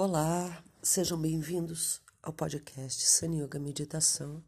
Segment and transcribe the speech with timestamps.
[0.00, 4.40] Olá, sejam bem-vindos ao podcast Sun Yoga Meditação.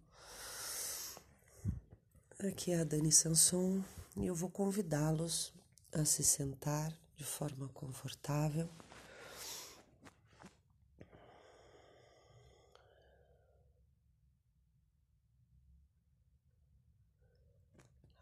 [2.39, 3.83] Aqui é a Dani Sanson
[4.17, 5.53] e eu vou convidá-los
[5.93, 8.71] a se sentar de forma confortável.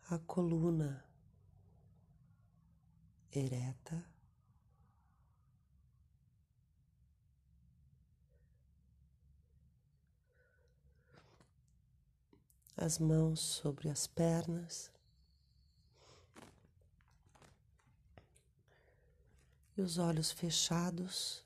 [0.08, 1.04] A coluna
[3.30, 4.17] ereta.
[12.80, 14.88] As mãos sobre as pernas
[19.76, 21.44] e os olhos fechados.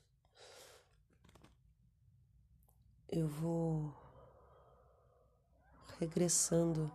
[3.09, 3.91] Eu vou
[5.99, 6.91] regressando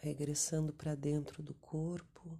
[0.00, 2.38] regressando para dentro do corpo.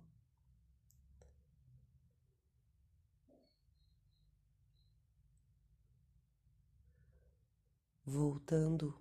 [8.10, 8.92] Voltando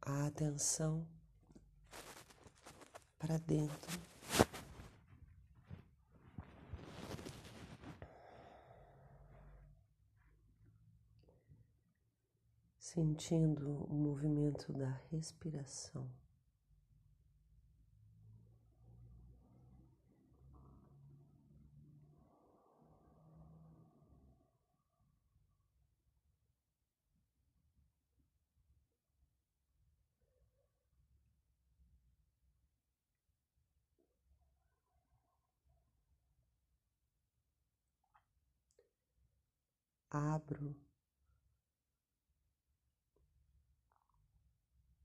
[0.00, 1.06] a atenção
[3.18, 4.00] para dentro.
[12.78, 16.10] Sentindo o movimento da respiração.
[40.12, 40.76] Abro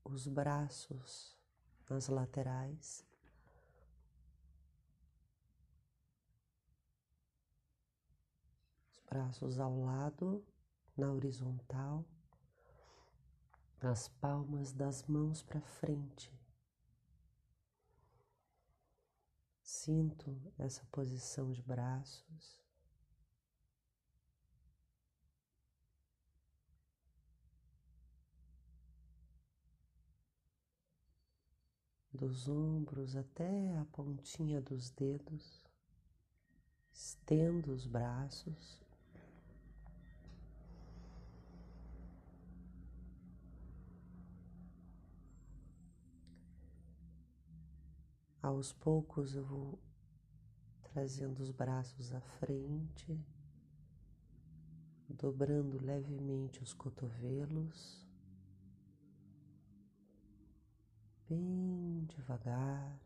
[0.04, 1.34] os braços
[1.88, 3.06] nas laterais.
[8.90, 10.44] Os braços ao lado,
[10.94, 12.04] na horizontal,
[13.80, 16.38] as palmas das mãos para frente.
[19.62, 22.67] Sinto essa posição de braços.
[32.18, 35.64] Dos ombros até a pontinha dos dedos,
[36.92, 38.82] estendo os braços.
[48.42, 49.78] Aos poucos eu vou
[50.82, 53.24] trazendo os braços à frente,
[55.08, 58.07] dobrando levemente os cotovelos.
[61.28, 62.98] Bem devagar,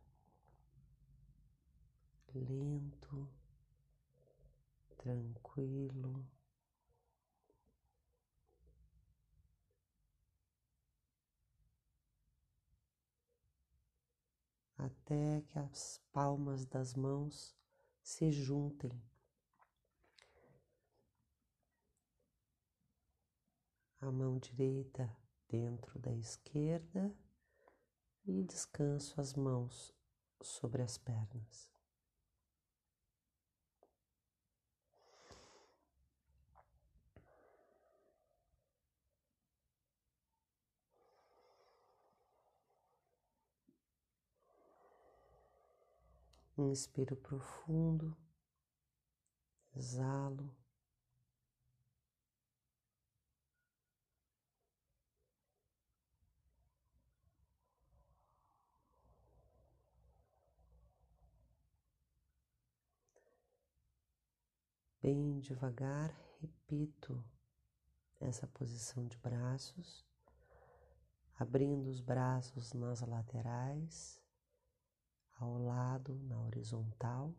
[2.32, 3.28] lento,
[4.96, 6.24] tranquilo.
[14.78, 17.56] Até que as palmas das mãos
[18.02, 18.92] se juntem.
[24.00, 25.16] A mão direita
[25.48, 27.14] dentro da esquerda
[28.26, 29.92] e descanso as mãos
[30.40, 31.70] sobre as pernas.
[46.56, 48.16] Inspiro profundo,
[49.74, 50.61] exalo.
[65.02, 67.24] Bem devagar, repito
[68.20, 70.06] essa posição de braços,
[71.36, 74.22] abrindo os braços nas laterais,
[75.40, 77.34] ao lado, na horizontal,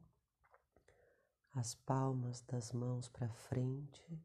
[1.53, 4.21] as palmas das mãos para frente.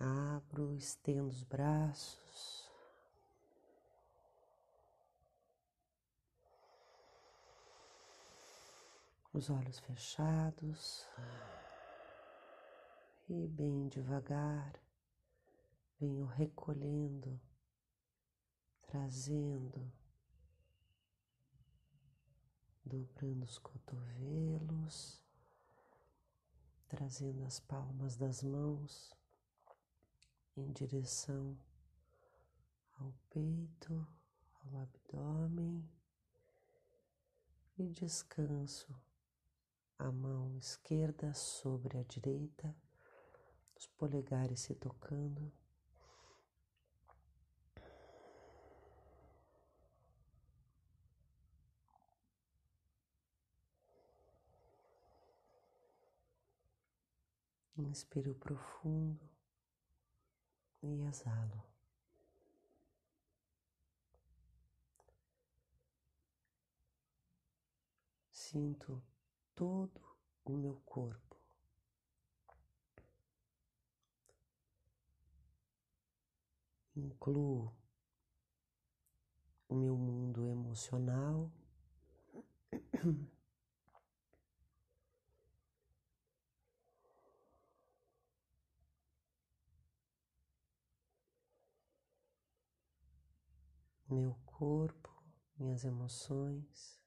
[0.00, 2.57] Abro, estendo os braços.
[9.32, 11.06] Os olhos fechados.
[13.28, 14.80] E bem devagar
[16.00, 17.40] venho recolhendo,
[18.82, 19.92] trazendo,
[22.84, 25.22] dobrando os cotovelos,
[26.88, 29.12] trazendo as palmas das mãos
[30.56, 31.58] em direção
[32.98, 34.06] ao peito,
[34.64, 35.88] o abdômen
[37.76, 38.88] e descanso
[39.98, 42.74] a mão esquerda sobre a direita,
[43.76, 45.52] os polegares se tocando.
[57.76, 59.28] Inspiro profundo
[60.82, 61.64] e exalo.
[68.30, 69.02] Sinto
[69.58, 70.00] todo
[70.44, 71.36] o meu corpo.
[76.94, 77.74] Incluo
[79.68, 81.50] o meu mundo emocional.
[94.08, 95.10] Meu corpo,
[95.58, 96.98] minhas emoções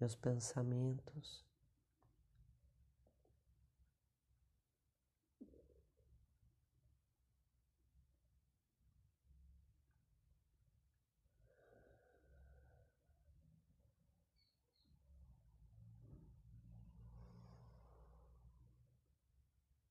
[0.00, 1.44] meus pensamentos.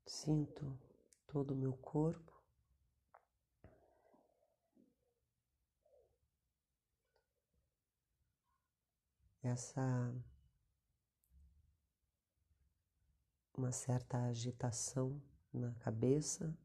[0.08, 0.78] Sinto
[1.28, 2.39] todo o meu corpo.
[9.50, 10.14] Essa
[13.60, 15.22] uma certa agitação
[15.54, 16.58] na cabeça.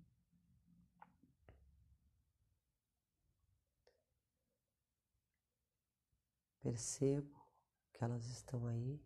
[6.61, 7.45] Percebo
[7.93, 9.03] que elas estão aí.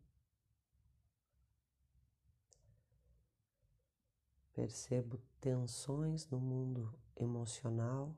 [4.52, 8.14] Percebo tensões no mundo emocional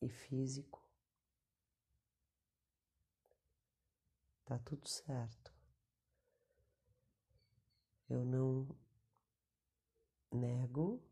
[0.00, 0.81] e físico.
[4.52, 5.50] Tá tudo certo.
[8.08, 8.68] Eu não
[10.30, 11.02] nego.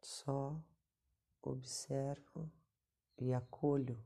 [0.00, 0.56] Só
[1.42, 2.48] observo
[3.18, 4.00] e acolho.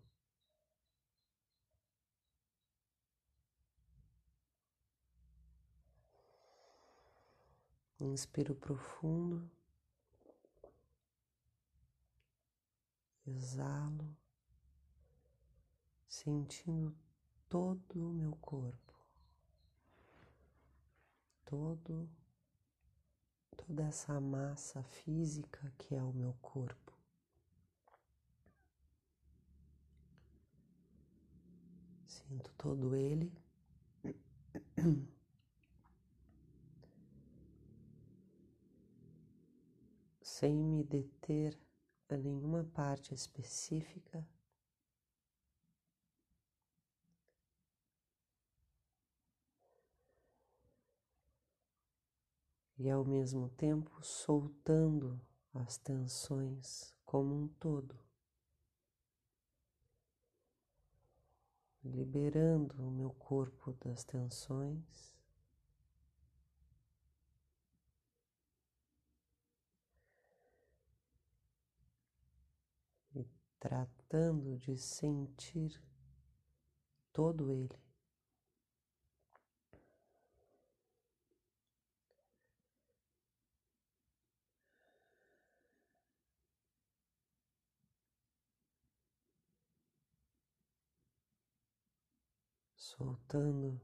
[8.01, 9.58] Inspiro profundo.
[13.29, 14.17] Exalo,
[16.09, 16.97] sentindo
[17.49, 18.95] todo o meu corpo,
[21.45, 22.09] todo
[23.69, 26.93] toda essa massa física que é o meu corpo.
[32.07, 33.31] Sinto todo ele.
[40.23, 41.59] Sem me deter
[42.15, 44.27] a nenhuma parte específica.
[52.79, 55.21] E ao mesmo tempo soltando
[55.53, 57.99] as tensões como um todo,
[61.85, 65.18] liberando o meu corpo das tensões.
[73.69, 75.79] Tratando de sentir
[77.13, 77.79] todo ele.
[92.75, 93.79] Soltando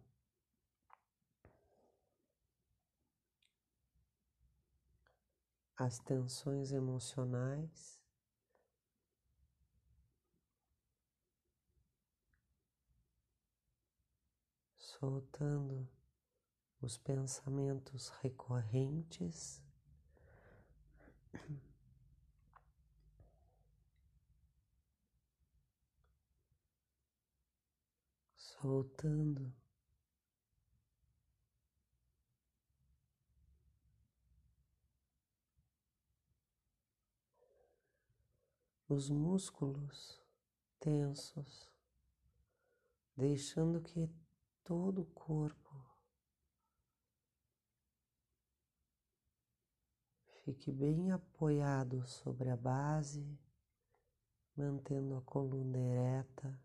[5.76, 8.03] as tensões emocionais.
[14.98, 15.88] Soltando
[16.80, 19.62] os pensamentos recorrentes.
[28.36, 29.52] Soltando
[38.88, 40.22] os músculos
[40.78, 41.68] tensos,
[43.16, 44.08] deixando que
[44.64, 45.64] todo o corpo.
[50.44, 53.38] Fique bem apoiado sobre a base,
[54.56, 56.61] mantendo a coluna ereta.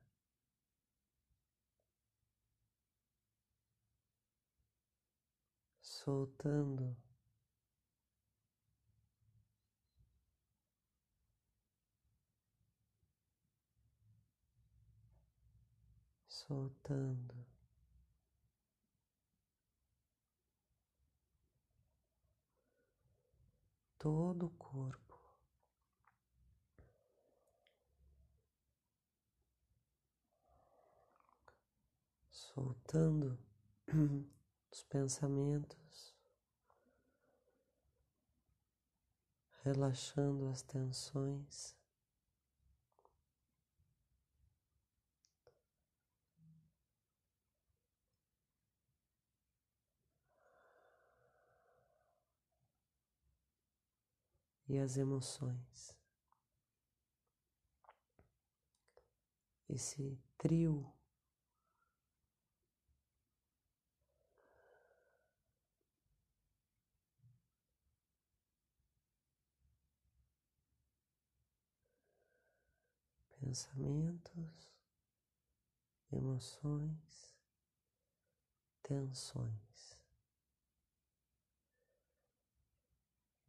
[6.09, 6.97] soltando
[16.27, 17.48] soltando
[23.99, 25.19] todo o corpo.
[32.31, 33.37] Soltando
[34.71, 36.15] os pensamentos,
[39.63, 41.78] relaxando as tensões.
[54.69, 55.97] E as emoções.
[59.67, 60.93] Esse trio
[73.41, 74.75] pensamentos,
[76.11, 77.35] emoções,
[78.83, 79.68] tensões.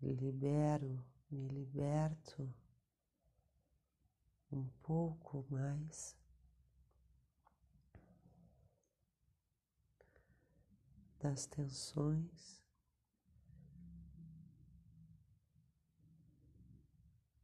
[0.02, 2.52] Libero me liberto
[4.50, 6.18] um pouco mais.
[11.18, 12.64] Das tensões,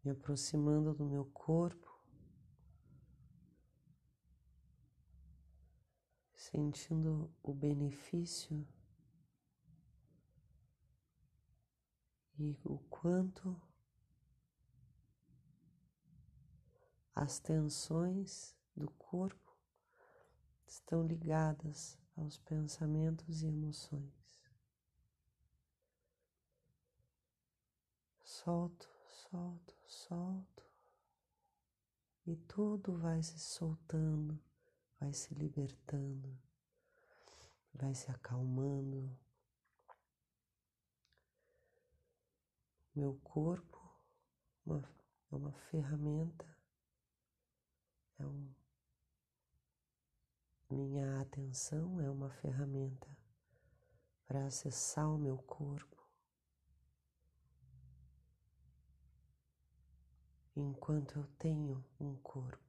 [0.02, 1.94] me aproximando do meu corpo,
[6.32, 8.66] sentindo o benefício
[12.38, 13.60] e o quanto
[17.14, 19.56] as tensões do corpo
[20.66, 24.12] estão ligadas aos pensamentos e emoções.
[28.22, 30.62] Solto, solto, solto,
[32.26, 34.38] e tudo vai se soltando,
[34.98, 36.36] vai se libertando,
[37.72, 39.16] vai se acalmando.
[42.96, 43.76] Meu corpo
[44.64, 44.82] uma,
[45.30, 46.46] é uma ferramenta,
[48.18, 48.54] é um,
[50.70, 53.06] minha atenção é uma ferramenta
[54.26, 55.94] para acessar o meu corpo.
[60.56, 62.65] Enquanto eu tenho um corpo.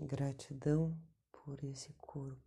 [0.00, 2.42] Gratidão por esse corpo.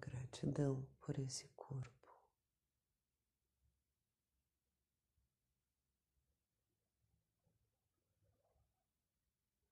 [0.00, 1.98] Gratidão por esse corpo.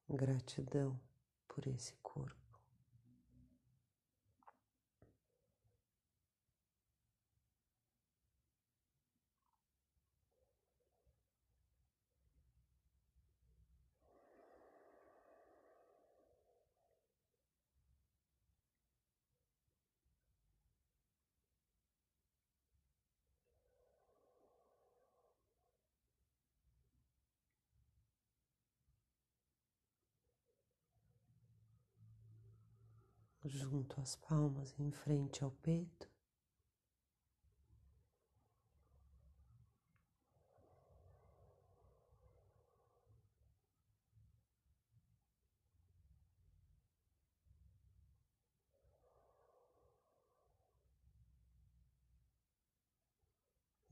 [0.08, 1.00] Gratidão
[1.48, 2.45] por esse corpo.
[33.48, 36.08] Junto às palmas em frente ao peito.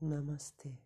[0.01, 0.84] Namastê.